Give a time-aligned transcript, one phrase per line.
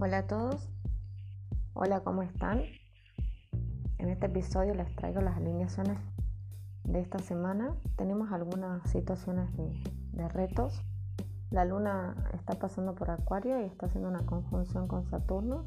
[0.00, 0.70] Hola a todos,
[1.74, 2.62] hola, ¿cómo están?
[3.98, 5.98] En este episodio les traigo las alineaciones
[6.84, 7.74] de esta semana.
[7.96, 10.84] Tenemos algunas situaciones de, retos.
[11.50, 15.66] La luna está pasando por Acuario y está haciendo una conjunción con Saturno,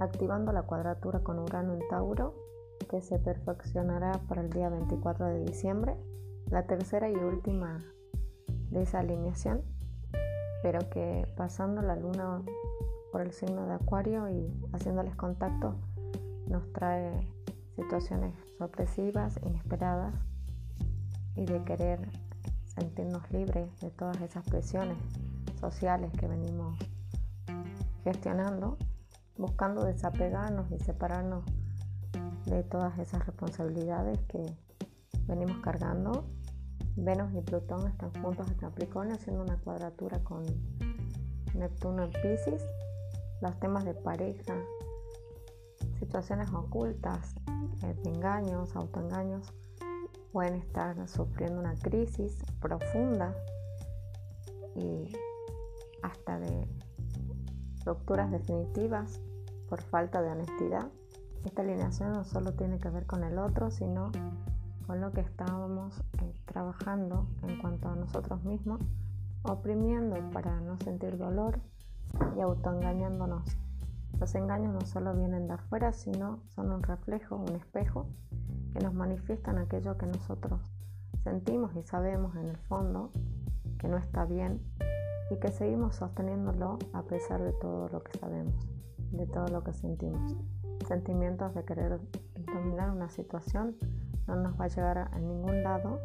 [0.00, 2.34] activando la cuadratura con Urano en Tauro,
[2.88, 5.96] que se perfeccionará para el día 24 de diciembre,
[6.46, 7.84] la tercera y última
[8.70, 9.60] de esa alineación,
[10.62, 12.42] pero que pasando la luna
[13.10, 15.74] por el signo de Acuario y haciéndoles contacto
[16.46, 17.28] nos trae
[17.76, 20.14] situaciones sorpresivas, inesperadas
[21.36, 22.00] y de querer
[22.66, 24.98] sentirnos libres de todas esas presiones
[25.60, 26.78] sociales que venimos
[28.04, 28.76] gestionando,
[29.36, 31.44] buscando desapegarnos y separarnos
[32.46, 34.44] de todas esas responsabilidades que
[35.26, 36.24] venimos cargando.
[36.96, 40.42] Venus y Plutón están juntos en Capricornio haciendo una cuadratura con
[41.54, 42.64] Neptuno en Pisces
[43.40, 44.54] los temas de pareja,
[45.98, 47.34] situaciones ocultas,
[47.82, 49.52] eh, de engaños, autoengaños,
[50.32, 53.34] pueden estar sufriendo una crisis profunda
[54.76, 55.12] y
[56.02, 56.68] hasta de
[57.84, 59.20] rupturas definitivas
[59.68, 60.88] por falta de honestidad.
[61.44, 64.12] Esta alineación no solo tiene que ver con el otro, sino
[64.86, 68.80] con lo que estábamos eh, trabajando en cuanto a nosotros mismos,
[69.42, 71.60] oprimiendo para no sentir dolor
[72.36, 73.58] y autoengañándonos.
[74.18, 78.06] Los engaños no solo vienen de afuera, sino son un reflejo, un espejo
[78.72, 80.60] que nos manifiestan aquello que nosotros
[81.22, 83.10] sentimos y sabemos en el fondo
[83.78, 84.60] que no está bien
[85.30, 88.68] y que seguimos sosteniéndolo a pesar de todo lo que sabemos,
[89.12, 90.36] de todo lo que sentimos.
[90.86, 92.00] Sentimientos de querer
[92.52, 93.76] dominar una situación
[94.26, 95.98] no nos va a llegar a ningún lado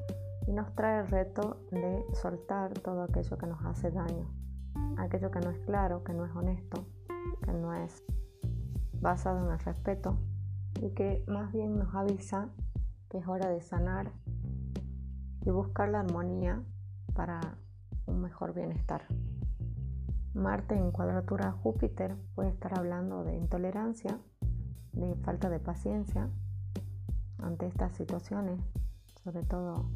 [0.48, 4.30] y nos trae el reto de soltar todo aquello que nos hace daño,
[4.98, 6.86] aquello que no es claro, que no es honesto,
[7.44, 8.04] que no es
[9.02, 10.18] basado en el respeto
[10.82, 12.50] y que más bien nos avisa
[13.10, 14.12] que es hora de sanar
[15.46, 16.64] y buscar la armonía
[17.14, 17.40] para
[18.06, 19.06] un mejor bienestar.
[20.34, 24.20] Marte en cuadratura a Júpiter puede estar hablando de intolerancia,
[24.92, 26.30] de falta de paciencia
[27.38, 28.60] ante estas situaciones,
[29.24, 29.90] sobre todo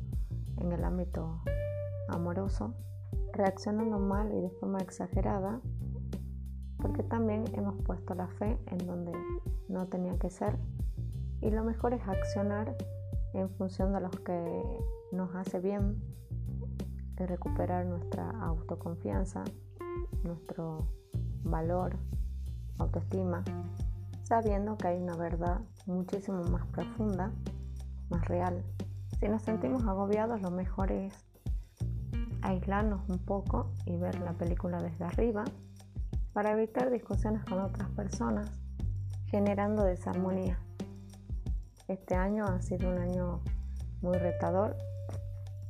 [0.58, 1.42] en el ámbito
[2.08, 2.76] amoroso
[3.40, 5.62] reaccionando mal y de forma exagerada,
[6.78, 9.14] porque también hemos puesto la fe en donde
[9.70, 10.60] no tenía que ser.
[11.40, 12.76] Y lo mejor es accionar
[13.34, 14.64] en función de lo que
[15.14, 16.04] nos hace bien
[17.18, 19.46] y recuperar nuestra autoconfianza,
[20.26, 20.90] nuestro
[21.44, 21.96] valor,
[22.78, 23.46] autoestima,
[24.24, 27.32] sabiendo que hay una verdad muchísimo más profunda,
[28.10, 28.66] más real.
[29.18, 31.28] Si nos sentimos agobiados, lo mejor es
[32.42, 35.46] aislarnos un poco y ver la película desde arriba
[36.34, 38.52] para evitar discusiones con otras personas,
[39.26, 40.60] generando desarmonía.
[41.88, 43.42] Este año ha sido un año
[44.02, 44.78] muy retador,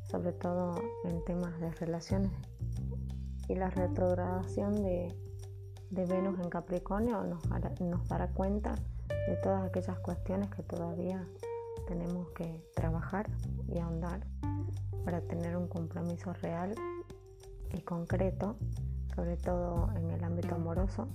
[0.04, 0.76] sobre todo
[1.06, 2.32] en temas de relaciones
[3.50, 5.14] y la retrogradación de,
[5.90, 7.44] Venus en Capricornio nos,
[7.82, 8.76] nos dará cuenta
[9.28, 11.28] de todas aquellas cuestiones que todavía
[11.90, 13.28] tenemos que trabajar
[13.68, 14.22] y ahondar
[15.04, 16.76] para tener un compromiso real
[17.74, 18.58] y concreto,
[19.16, 21.08] sobre todo en el ámbito amoroso,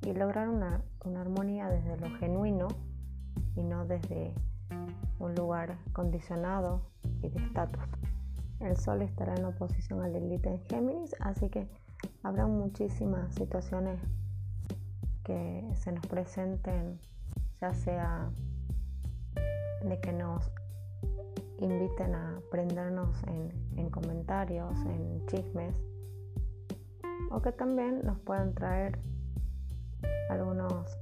[0.00, 0.82] y lograr una,
[1.18, 2.68] armonía desde lo genuino
[3.54, 4.34] y no desde
[5.18, 6.80] un lugar condicionado
[7.22, 7.84] y de estatus.
[8.60, 11.68] El Sol estará en oposición al Lilith en Géminis, así que
[12.22, 14.00] habrá muchísimas situaciones
[15.24, 16.98] que se nos presenten,
[17.60, 18.30] ya sea
[19.88, 20.50] de que nos
[21.58, 25.80] inviten a prendernos en, comentarios, en chismes,
[27.30, 28.98] o que también nos puedan traer
[30.28, 30.98] algunos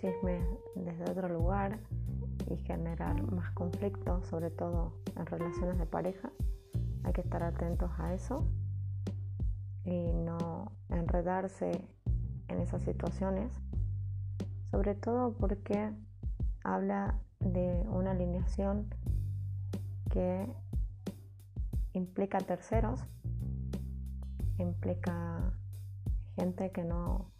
[0.00, 0.44] chismes
[0.74, 1.80] desde otro lugar
[2.48, 6.30] y generar más conflictos, sobre todo en relaciones de pareja.
[7.04, 8.46] Hay que estar atentos a eso
[9.84, 11.88] y no enredarse
[12.48, 13.50] en esas situaciones,
[14.70, 15.92] sobre todo porque
[16.62, 18.88] habla de una alineación
[20.10, 20.46] que
[21.92, 23.00] implica terceros,
[24.58, 25.52] implica
[26.36, 27.30] gente que no,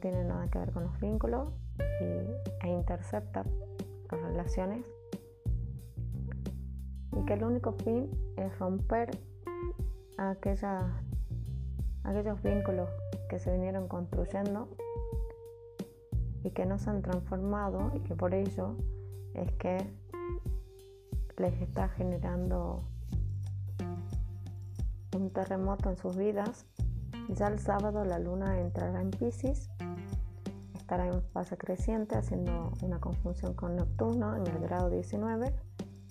[0.00, 1.52] tiene nada que ver con los vínculos
[2.00, 3.44] y, e intercepta
[4.10, 4.84] las relaciones.
[7.16, 9.10] Y que el único fin es romper
[10.16, 10.82] aquellos
[12.42, 12.88] vínculos
[13.28, 14.68] que se vinieron construyendo
[16.42, 18.76] y que no se han transformado y que por ello
[19.34, 19.78] es que
[21.38, 22.84] les está generando
[25.16, 26.66] un terremoto en sus vidas.
[27.28, 29.70] Ya el sábado la luna entrará en Pisces
[30.92, 35.54] estará en fase creciente haciendo una conjunción con Neptuno en el grado 19.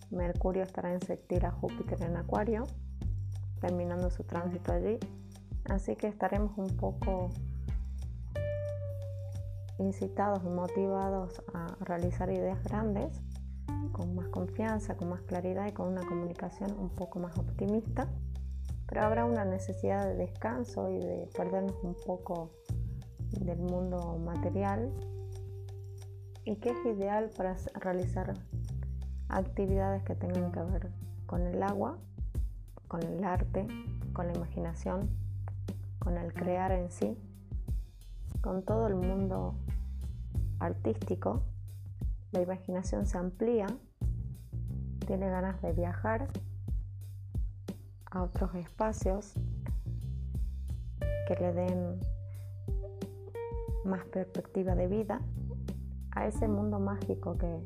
[0.09, 2.63] Mercurio estará en sextil a Júpiter en Acuario,
[3.59, 4.97] terminando su tránsito allí.
[5.65, 7.29] Así que estaremos un poco
[9.81, 13.21] incitados y motivados a realizar ideas grandes
[13.91, 18.07] con más confianza, con más claridad y con una comunicación un poco más optimista.
[18.87, 22.51] Pero habrá una necesidad de descanso y de perdernos un poco
[23.39, 24.91] del mundo material
[26.43, 28.33] y que es ideal para realizar
[29.29, 30.91] actividades que tengan que ver
[31.25, 31.97] con el agua,
[32.87, 33.67] con el arte,
[34.13, 35.09] con la imaginación,
[35.99, 37.17] con el crear en sí,
[38.41, 39.55] con todo el mundo
[40.61, 41.41] artístico.
[42.31, 43.67] La imaginación se amplía,
[45.05, 46.27] tiene ganas de viajar
[48.09, 49.33] a otros espacios
[51.27, 51.99] que le den
[53.85, 55.21] más perspectiva de vida
[56.11, 57.59] a ese mundo mágico que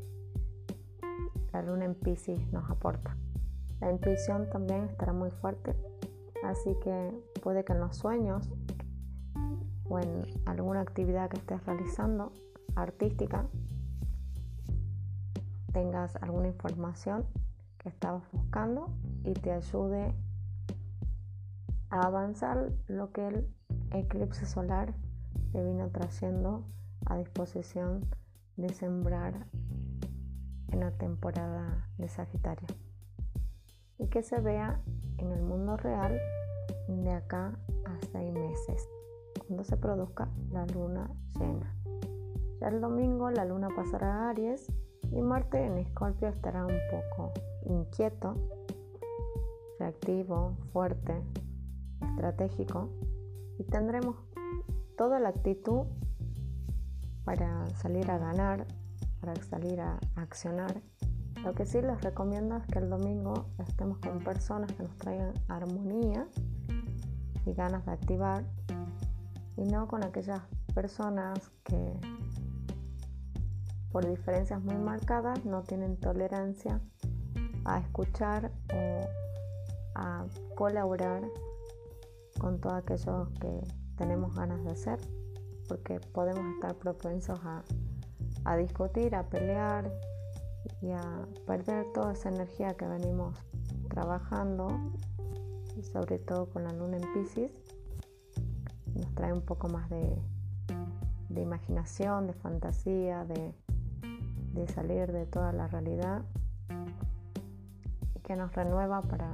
[1.51, 3.17] la luna en Pisces nos aporta.
[3.81, 5.75] La intuición también estará muy fuerte,
[6.43, 7.11] así que
[7.43, 8.49] puede que en los sueños
[9.89, 12.31] o en alguna actividad que estés realizando
[12.75, 13.47] artística
[15.75, 17.25] tengas alguna información
[17.77, 18.93] que estabas buscando
[19.23, 20.13] y te ayude
[21.89, 23.47] a avanzar lo que el
[23.91, 24.93] eclipse solar
[25.51, 26.65] te vino trayendo
[27.05, 28.05] a disposición
[28.57, 29.47] de sembrar
[30.71, 32.67] en la temporada de Sagitario
[33.97, 34.81] y que se vea
[35.17, 36.17] en el mundo real
[36.87, 38.87] de acá a seis meses
[39.45, 41.84] cuando se produzca la luna llena.
[42.61, 44.71] Ya el domingo la luna pasará a Aries
[45.11, 47.33] y Marte en Escorpio estará un poco
[47.65, 48.35] inquieto,
[49.79, 51.21] reactivo, fuerte,
[52.01, 52.89] estratégico
[53.59, 54.15] y tendremos
[54.97, 55.85] toda la actitud
[57.25, 58.65] para salir a ganar,
[59.19, 60.81] para salir a accionar.
[61.43, 65.33] Lo que sí les recomiendo es que el domingo estemos con personas que nos traigan
[65.47, 66.27] armonía
[67.45, 68.45] y ganas de activar
[69.57, 70.41] y no con aquellas
[70.73, 71.99] personas que
[73.95, 76.81] por diferencias muy marcadas no tienen tolerancia
[77.63, 79.07] a escuchar o
[79.95, 81.23] a colaborar
[82.37, 83.61] con todo aquello que
[83.95, 84.99] tenemos ganas de hacer,
[85.69, 87.63] porque podemos estar propensos a,
[88.43, 89.89] a discutir, a pelear
[90.81, 93.37] y a perder toda esa energía que venimos
[93.87, 94.67] trabajando,
[95.93, 97.51] sobre todo con la luna en Pisces,
[98.93, 100.21] nos trae un poco más de,
[101.29, 103.55] de imaginación, de fantasía, de,
[104.55, 106.23] de salir de toda la realidad
[108.15, 109.33] y que nos renueva para,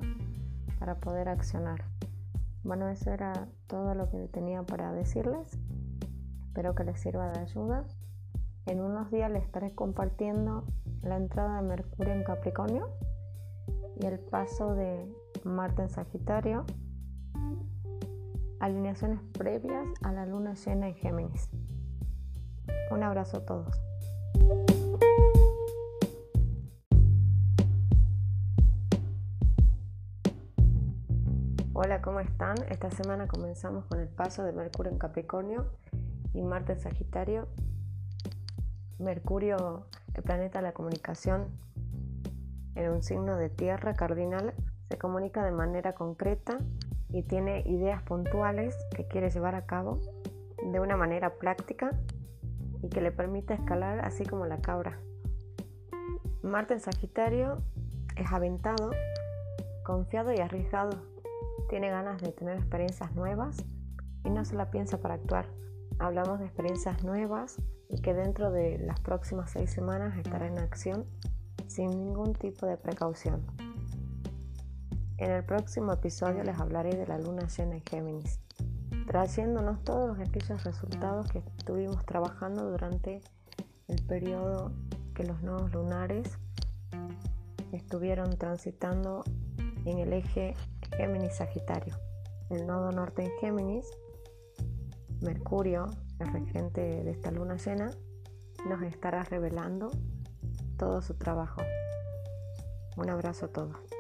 [0.79, 1.83] para poder accionar.
[2.63, 5.57] Bueno, eso era todo lo que tenía para decirles.
[6.47, 7.85] Espero que les sirva de ayuda.
[8.65, 10.65] En unos días les estaré compartiendo
[11.01, 12.89] la entrada de Mercurio en Capricornio
[13.99, 15.11] y el paso de
[15.43, 16.65] Marte en Sagitario,
[18.59, 21.49] alineaciones previas a la luna llena en Géminis.
[22.91, 23.90] Un abrazo a todos.
[31.83, 32.57] Hola, ¿cómo están?
[32.69, 35.65] Esta semana comenzamos con el paso de Mercurio en Capricornio
[36.31, 37.47] y Marte en Sagitario.
[38.99, 41.47] Mercurio, el planeta de la comunicación,
[42.75, 44.53] en un signo de tierra cardinal,
[44.91, 46.59] se comunica de manera concreta
[47.09, 49.99] y tiene ideas puntuales que quiere llevar a cabo
[50.63, 51.99] de una manera práctica
[52.83, 54.99] y que le permite escalar así como la cabra.
[56.43, 57.63] Marte en Sagitario
[58.15, 58.91] es aventado,
[59.83, 61.10] confiado y arriesgado
[61.71, 63.63] tiene ganas de tener experiencias nuevas
[64.25, 65.45] y no se la piensa para actuar.
[65.99, 71.05] Hablamos de experiencias nuevas y que dentro de las próximas seis semanas estará en acción
[71.67, 73.47] sin ningún tipo de precaución.
[75.15, 78.41] En el próximo episodio les hablaré de la luna llena en Géminis,
[79.07, 83.21] trayéndonos todos aquellos resultados que estuvimos trabajando durante
[83.87, 84.73] el periodo
[85.15, 86.37] que los nodos lunares
[87.71, 89.23] estuvieron transitando
[89.85, 90.53] en el eje
[90.97, 91.95] Géminis Sagitario.
[92.49, 93.85] El nodo norte en Géminis,
[95.21, 95.87] Mercurio,
[96.19, 97.91] el regente de esta luna llena,
[98.67, 99.91] nos estará revelando
[100.77, 101.61] todo su trabajo.
[102.97, 103.90] Un abrazo a todos.